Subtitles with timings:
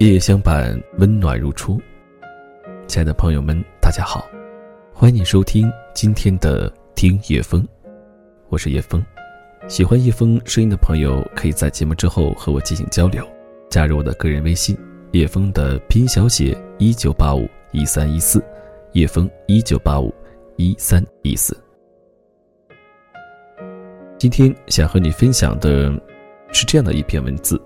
[0.00, 1.78] 夜夜相伴，温暖如初。
[2.86, 4.26] 亲爱的朋友们，大家好，
[4.94, 7.68] 欢迎你收听今天的听叶风，
[8.48, 9.04] 我是叶风。
[9.68, 13.28] 喜欢叶风声音的朋友，可以在节目之后和我进行交流，
[13.68, 14.74] 加入我的个人微信
[15.12, 18.42] 叶风的拼音小写一九八五一三一四，
[18.92, 20.10] 叶风一九八五
[20.56, 21.54] 一三一四。
[24.16, 25.92] 今天想和你分享的
[26.52, 27.60] 是这样的一篇文字：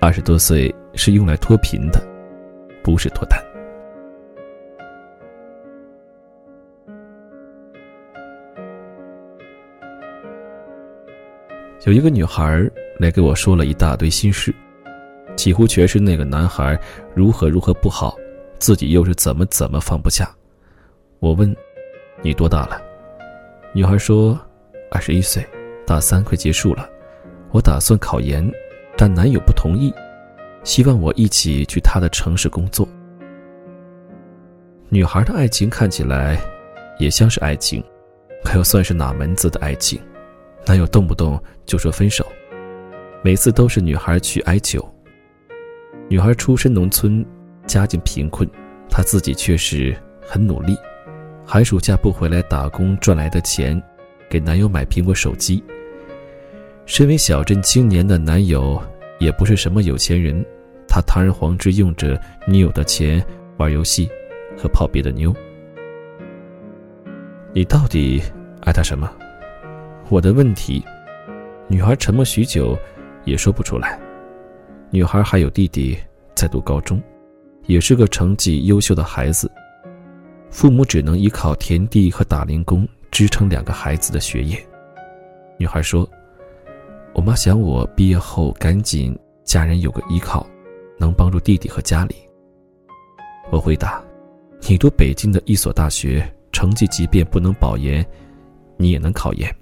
[0.00, 0.74] 二十多岁。
[0.94, 2.02] 是用来脱贫的，
[2.82, 3.40] 不是脱单。
[11.86, 12.68] 有一个女孩
[12.98, 14.52] 来给我说了一大堆心事，
[15.36, 16.78] 几乎全是那个男孩
[17.14, 18.16] 如何如何不好，
[18.58, 20.28] 自己又是怎么怎么放不下。
[21.20, 21.54] 我问
[22.20, 22.82] ：“你多大了？”
[23.72, 24.38] 女孩说
[24.90, 25.46] ：“二十一岁，
[25.86, 26.90] 大三快结束了，
[27.52, 28.44] 我打算考研，
[29.00, 29.90] 但男友不同意。”
[30.62, 32.86] 希望我一起去他的城市工作。
[34.90, 36.38] 女孩的爱情看起来
[36.98, 37.82] 也像是爱情，
[38.44, 39.98] 可又算是哪门子的爱情？
[40.66, 42.26] 男友动不动就说分手，
[43.22, 44.86] 每次都是女孩去哀求。
[46.10, 47.24] 女孩出身农村，
[47.66, 48.46] 家境贫困，
[48.90, 50.76] 她自己却是很努力，
[51.46, 53.82] 寒暑假不回来打工赚来的钱，
[54.28, 55.64] 给男友买苹果手机。
[56.90, 58.82] 身为小镇青年的男友。
[59.20, 60.44] 也不是什么有钱人，
[60.88, 63.22] 他堂而皇之用着女友的钱
[63.58, 64.08] 玩游戏
[64.56, 65.32] 和泡别的妞。
[67.52, 68.20] 你到底
[68.62, 69.12] 爱他什么？
[70.08, 70.82] 我的问题，
[71.68, 72.76] 女孩沉默许久，
[73.24, 74.00] 也说不出来。
[74.90, 75.96] 女孩还有弟弟
[76.34, 77.00] 在读高中，
[77.66, 79.52] 也是个成绩优秀的孩子，
[80.50, 84.58] 父母只能依靠田地和打零工支撑两个孩子的学业。
[85.56, 86.08] 女孩说。
[87.12, 90.46] 我妈想我毕业后赶紧嫁人，有个依靠，
[90.96, 92.14] 能帮助弟弟和家里。
[93.50, 94.02] 我回答
[94.68, 98.06] ：“你读北京的一所大学，成绩即便不能保研，
[98.76, 99.54] 你也能考研。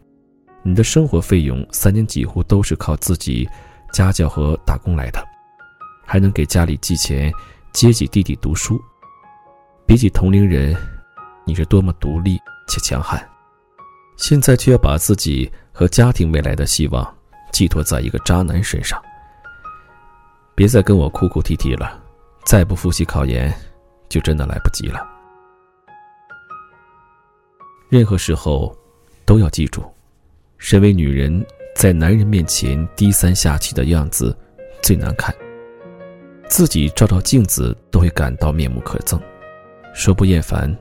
[0.63, 3.49] 你的生活费用三年几乎都是靠自己
[3.93, 5.25] 家教和打工来的，
[6.05, 7.33] 还能给家里寄钱，
[7.73, 8.79] 接济弟弟读书。
[9.87, 10.77] 比起同龄人，
[11.47, 12.39] 你是多么独立
[12.69, 13.27] 且强悍！
[14.19, 17.13] 现在却要把自己和家庭未来的希望。”
[17.53, 19.01] 寄托在一个渣男身上，
[20.55, 22.01] 别再跟我哭哭啼啼了，
[22.45, 23.53] 再不复习考研，
[24.09, 25.07] 就真的来不及了。
[27.89, 28.77] 任何时候，
[29.25, 29.83] 都要记住，
[30.59, 31.45] 身为女人，
[31.75, 34.37] 在男人面前低三下气的样子
[34.83, 35.35] 最难看，
[36.49, 39.21] 自己照照镜子都会感到面目可憎，
[39.95, 40.77] 说不厌烦，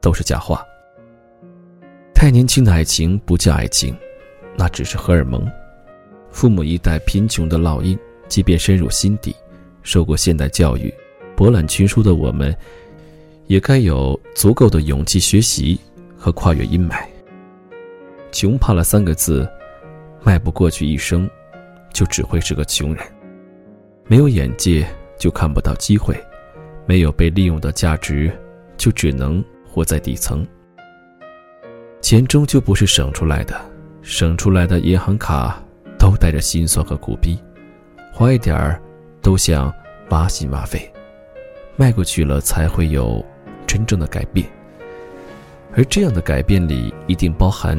[0.00, 0.64] 都是假话。
[2.14, 3.96] 太年轻的爱情不叫爱情，
[4.54, 5.50] 那只是荷尔蒙。
[6.30, 7.98] 父母一代贫穷的烙印，
[8.28, 9.34] 即便深入心底，
[9.82, 10.92] 受过现代教育、
[11.36, 12.56] 博览群书的我们，
[13.46, 15.78] 也该有足够的勇气学习
[16.16, 17.04] 和跨越阴霾。
[18.30, 19.48] 穷怕了三个字，
[20.22, 21.28] 迈不过去一生，
[21.92, 23.04] 就只会是个穷人。
[24.06, 24.86] 没有眼界，
[25.18, 26.14] 就看不到机会；
[26.86, 28.30] 没有被利用的价值，
[28.76, 30.46] 就只能活在底层。
[32.00, 33.60] 钱终究不是省出来的，
[34.00, 35.62] 省出来的银行卡。
[36.00, 37.38] 都带着心酸和苦逼，
[38.10, 38.80] 花一点儿
[39.20, 39.72] 都像
[40.08, 40.90] 挖心挖肺，
[41.76, 43.22] 迈过去了才会有
[43.66, 44.48] 真正的改变。
[45.76, 47.78] 而这样的改变里，一定包含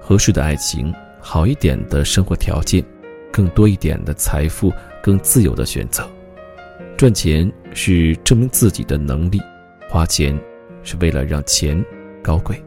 [0.00, 2.82] 合适的爱情、好一点的生活条件、
[3.30, 6.08] 更多一点的财富、更自由的选择。
[6.96, 9.38] 赚钱是证明自己的能力，
[9.90, 10.36] 花钱
[10.82, 11.84] 是为了让钱
[12.22, 12.60] 高贵。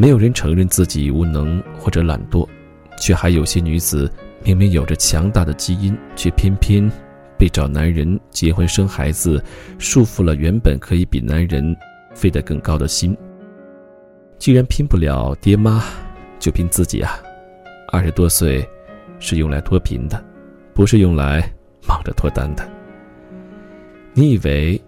[0.00, 2.48] 没有人承认自己无能或者懒惰，
[3.00, 4.08] 却还有些女子
[4.44, 6.88] 明明有着强大的基因，却偏偏
[7.36, 9.42] 被找男人结婚生孩子
[9.76, 11.76] 束缚了原本可以比男人
[12.14, 13.14] 飞得更高的心。
[14.38, 15.82] 既然拼不了爹妈，
[16.38, 17.18] 就拼自己啊！
[17.90, 18.64] 二十多岁
[19.18, 20.24] 是用来脱贫的，
[20.72, 21.42] 不是用来
[21.88, 22.64] 忙着脱单的。
[24.14, 24.80] 你以为，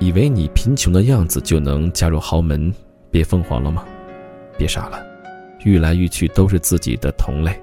[0.00, 2.74] 以为你贫穷的样子就能嫁入豪门，
[3.12, 3.84] 变凤凰了吗？
[4.58, 5.02] 别傻了，
[5.64, 7.58] 遇来遇去都是自己的同类。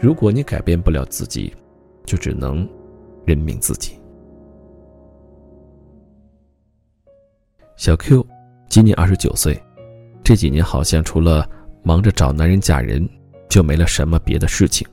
[0.00, 1.52] 如果你改变不了自己，
[2.06, 2.66] 就只能
[3.26, 3.98] 认命自己。
[7.76, 8.24] 小 Q
[8.68, 9.60] 今年二十九岁，
[10.22, 11.48] 这几年好像除了
[11.82, 13.06] 忙着找男人嫁人，
[13.48, 14.86] 就没了什么别的事情。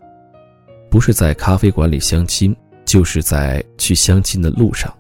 [0.90, 2.56] 不是在咖啡馆里相亲，
[2.86, 4.92] 就是在去相亲的路上。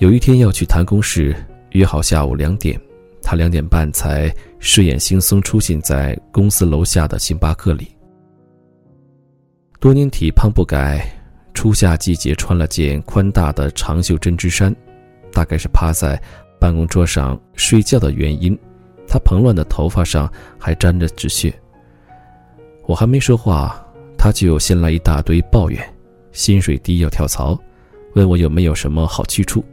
[0.00, 1.36] 有一天要去谈公事，
[1.70, 2.80] 约好下午两点。
[3.22, 7.88] 他两点半才睡眼惺忪出现在公司楼下的星巴克里。
[9.78, 11.06] 多年体胖不改，
[11.54, 14.74] 初夏季节穿了件宽大的长袖针织衫，
[15.32, 16.20] 大概是趴在
[16.58, 18.58] 办公桌上睡觉的原因，
[19.08, 21.52] 他蓬乱的头发上还沾着纸屑。
[22.86, 23.82] 我还没说话，
[24.18, 25.82] 他就先来一大堆抱怨，
[26.32, 27.58] 薪水低要跳槽，
[28.14, 29.64] 问我有没有什么好去处。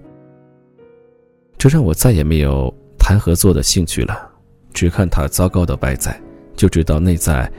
[1.58, 2.74] 这让我再也没有
[3.08, 4.30] 谈合作的兴趣了，
[4.74, 6.22] 只看他糟糕的外在，
[6.58, 7.50] 就知道内在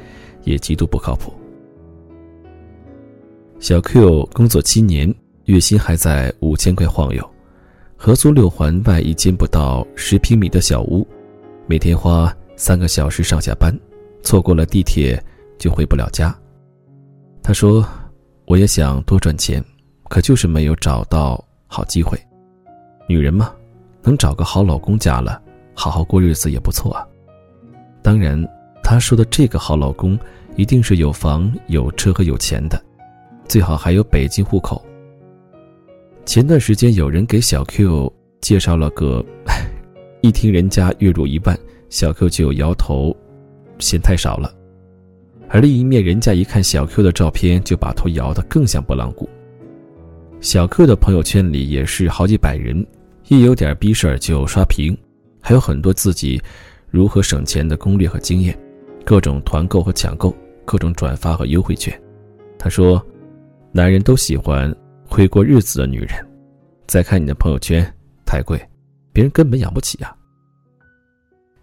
[0.44, 1.32] 也极度不靠谱。
[3.58, 5.12] 小 Q 工作七年，
[5.46, 7.26] 月薪还在五千块晃悠，
[7.96, 11.08] 合租六环外一间不到十平米的小屋，
[11.66, 13.74] 每天花三个小时上下班，
[14.22, 15.18] 错过了地铁
[15.56, 16.38] 就回不了家。
[17.42, 17.82] 他说
[18.44, 19.64] ：“我也想多赚钱，
[20.10, 22.20] 可就是没有找到好机会。
[23.08, 23.50] 女人嘛，
[24.02, 25.40] 能找个好老公嫁了，
[25.74, 27.06] 好好过日子也不错啊。
[28.02, 28.42] 当然，
[28.82, 30.18] 他说的这个好老公，
[30.56, 32.82] 一定是有房有车和有钱的。”
[33.48, 34.84] 最好还有北京户口。
[36.26, 38.12] 前段时间有人给小 Q
[38.42, 39.24] 介绍了个，
[40.20, 41.58] 一听人家月入一万，
[41.88, 43.16] 小 Q 就摇头，
[43.78, 44.52] 嫌太少了。
[45.48, 49.26] 而另一面，人家一看小 Q 的照片，就把头摇得更像拨浪鼓。
[50.40, 52.86] 小 Q 的朋友圈里也是好几百人，
[53.28, 54.96] 一有点逼事儿就刷屏，
[55.40, 56.40] 还有很多自己
[56.90, 58.58] 如何省钱的攻略和经验，
[59.04, 60.34] 各种团购和抢购，
[60.64, 61.98] 各种转发和优惠券。
[62.58, 63.04] 他说。
[63.70, 64.74] 男人都喜欢
[65.06, 66.26] 会过日子的女人，
[66.86, 67.86] 再看你的朋友圈，
[68.24, 68.58] 太贵，
[69.12, 70.16] 别人根本养不起啊。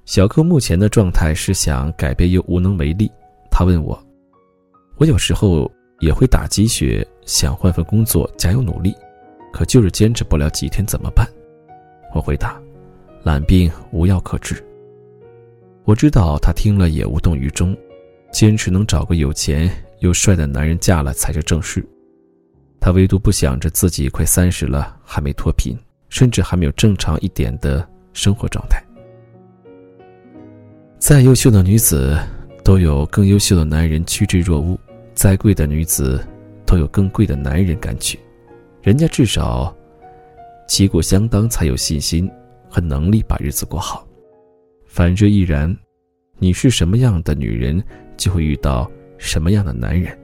[0.06, 3.12] 小柯目前的状态是想改变又无能为力。
[3.50, 4.00] 他问我，
[4.98, 5.70] 我有时候
[6.00, 8.96] 也会打鸡血，想换份工作，加油努力，
[9.52, 11.28] 可就是坚持不了几天，怎么办？
[12.16, 12.58] 我回答，
[13.24, 14.64] 懒病无药可治。
[15.84, 17.76] 我知道他听了也无动于衷，
[18.32, 19.70] 坚持能找个有钱
[20.00, 21.86] 又帅的男人嫁了才是正事。
[22.80, 25.78] 他唯独不想着自己快三十了还没脱贫，
[26.08, 28.82] 甚至还没有正常一点的生活状态。
[30.98, 32.18] 再优秀的女子，
[32.64, 34.78] 都有更优秀的男人趋之若鹜；
[35.14, 36.26] 再贵的女子，
[36.66, 38.18] 都有更贵的男人敢娶。
[38.82, 39.76] 人家至少
[40.68, 42.30] 旗鼓相当，才有信心
[42.70, 44.08] 和能力把日子过好。
[44.86, 45.76] 反之亦然。
[46.38, 47.82] 你是什么样的女人，
[48.18, 50.18] 就会遇到什么样的男人。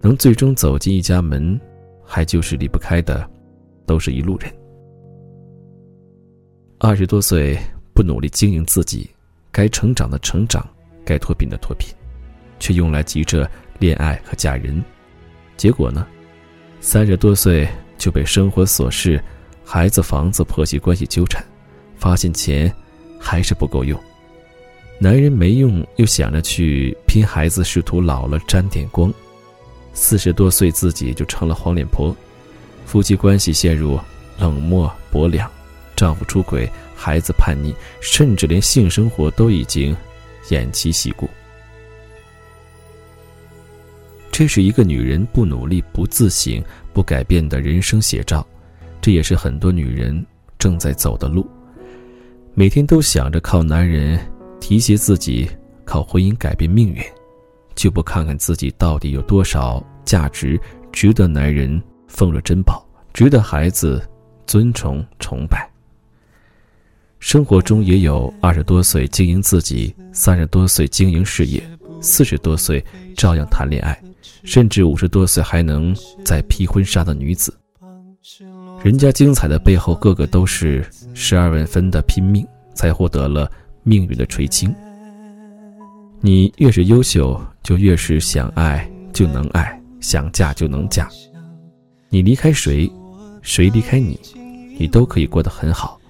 [0.00, 1.60] 能最终走进一家门。
[2.08, 3.28] 还就是离不开的，
[3.84, 4.48] 都是一路人。
[6.78, 7.58] 二十多岁
[7.92, 9.10] 不努力经营自己，
[9.50, 10.64] 该成长的成长，
[11.04, 11.92] 该脱贫的脱贫，
[12.60, 14.80] 却用来急着恋爱和嫁人，
[15.56, 16.06] 结果呢？
[16.78, 17.68] 三十多岁
[17.98, 19.20] 就被生活琐事、
[19.68, 21.44] 孩子、房子、婆媳关系纠缠，
[21.96, 22.72] 发现钱
[23.18, 24.00] 还是不够用，
[25.00, 29.12] 男人没用，又想着去拼孩子，试图老了沾点光。
[29.92, 32.16] 四十多岁，自己就成了黄脸婆，
[32.86, 33.98] 夫妻关系陷入
[34.38, 35.50] 冷漠薄凉，
[35.96, 39.96] 丈夫出轨，孩子叛逆，甚至连性生活都已经
[40.46, 41.28] 偃旗息鼓。
[44.30, 48.46] 这是一个女人不努力、不自省、不改变的人生写照，
[49.06, 50.26] 这也是很多女人
[50.58, 51.48] 正在走的路。
[52.54, 54.18] 每天都想着靠男人
[54.58, 55.48] 提携自己，
[55.84, 57.00] 靠婚姻改变命运。
[57.76, 60.60] 就不看看自己到底有多少价值，
[60.90, 62.84] 值得男人奉若珍宝，
[63.14, 64.02] 值得孩子
[64.44, 65.70] 尊崇崇拜。
[67.20, 71.62] 生活中也有二十多岁经营自己，三十多岁经营事业，
[72.00, 72.84] 四十多岁
[73.16, 74.02] 照样谈恋爱，
[74.42, 75.94] 甚至五十多岁还能
[76.24, 77.56] 再披婚纱的女子。
[78.82, 83.50] 人家精彩的背后，个个都是十二万分的拼命，才获得了
[83.82, 84.72] 命运的垂青。
[86.20, 91.08] 你越是优秀，就越是想爱就能爱，想嫁就能嫁。
[92.08, 92.90] 你离开谁，
[93.42, 94.18] 谁离开你，
[94.78, 96.00] 你都可以过得很好。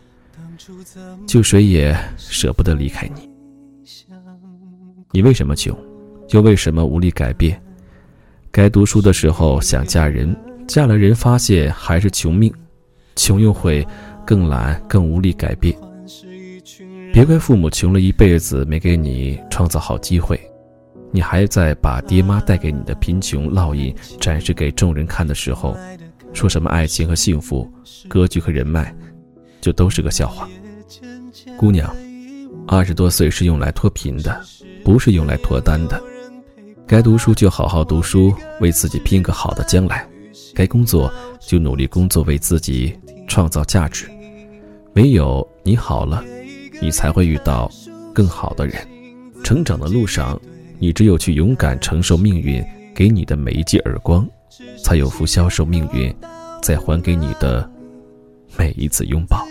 [1.27, 3.29] 就谁也舍不得离开你。
[5.13, 5.77] 你为什么穷，
[6.31, 7.61] 又为什么无力改变？
[8.51, 10.35] 该读书的时候想嫁人，
[10.67, 12.53] 嫁了人发现还是穷命，
[13.15, 13.87] 穷又会
[14.27, 15.75] 更懒，更无力改变。
[17.13, 20.39] 别怪父母穷了一辈子没给你创造好机会，
[21.11, 25.77] 你还在把爹妈带给你的贫穷烙印展示给众人看的时候，
[26.33, 27.71] 说什么爱情和幸福、
[28.09, 28.95] 格局和人脉，
[29.61, 30.49] 就都是个笑话。
[31.57, 31.95] 姑娘，
[32.67, 34.45] 二十多岁是用来脱贫的，
[34.85, 36.03] 不是用来脱单的。
[36.87, 40.07] 该读书就好好读书，为自己拼个好的将来；
[40.57, 42.99] 该工作就努力工作，为自己
[43.29, 44.11] 创造价值。
[44.95, 46.25] 唯有你好了。
[46.79, 47.71] 你才会遇到
[48.13, 48.87] 更好的人。
[49.43, 50.39] 成长的路上，
[50.79, 52.63] 你只有去勇敢承受命运
[52.95, 54.29] 给你的每一记耳光，
[54.85, 56.15] 才有福消受命运
[56.63, 57.67] 再还给你的
[58.59, 59.47] 每一次拥抱。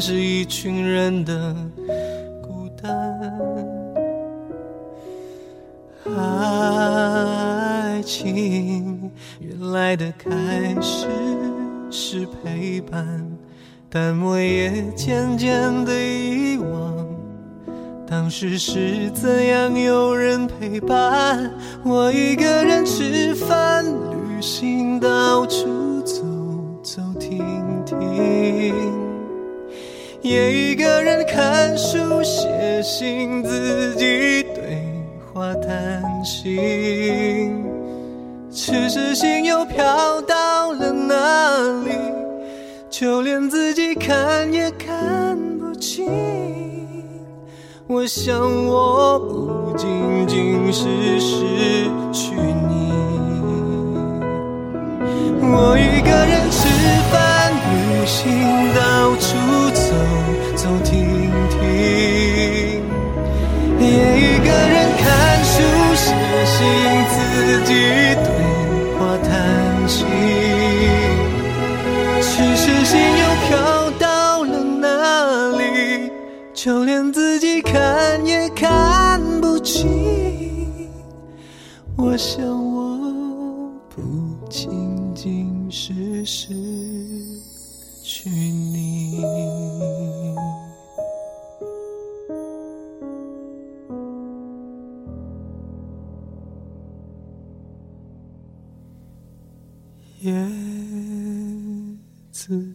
[0.00, 1.54] 是一群人的
[2.42, 2.90] 孤单。
[6.16, 11.06] 爱情原来的开始
[11.90, 13.30] 是陪伴，
[13.90, 17.06] 但我也渐渐的遗忘，
[18.08, 21.52] 当时是怎样有人陪伴
[21.84, 23.84] 我一个人吃饭。
[23.84, 25.66] 旅行到处
[30.22, 34.84] 也一个人看书写信，自己对
[35.32, 37.64] 话谈心。
[38.52, 41.92] 只是心又飘到了哪里？
[42.90, 46.06] 就连自己看也看不清。
[47.86, 51.44] 我想，我不仅仅是失
[76.62, 80.90] 就连自己看也看不清。
[81.96, 84.02] 我想，我不
[84.50, 84.68] 仅。
[85.14, 86.48] 仅是失
[88.02, 89.20] 去你，
[100.20, 100.32] 叶
[102.30, 102.74] 子